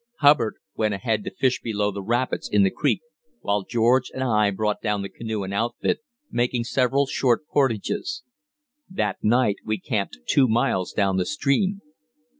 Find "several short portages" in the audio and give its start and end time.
6.63-8.23